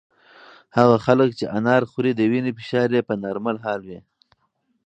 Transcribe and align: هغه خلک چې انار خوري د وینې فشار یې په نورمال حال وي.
هغه 0.77 0.97
خلک 1.05 1.29
چې 1.39 1.45
انار 1.57 1.81
خوري 1.89 2.11
د 2.15 2.21
وینې 2.31 2.51
فشار 2.57 2.89
یې 2.95 3.01
په 3.09 3.13
نورمال 3.23 3.57
حال 3.65 3.81
وي. 3.87 3.99